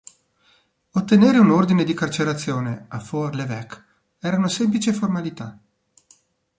Ottenere 0.93 1.37
un 1.37 1.51
ordine 1.51 1.83
di 1.83 1.93
carcerazione 1.93 2.85
a 2.87 2.97
For-l'Évêque 2.99 3.83
era 4.17 4.37
una 4.37 4.47
semplice 4.49 4.93
formalità. 4.93 5.55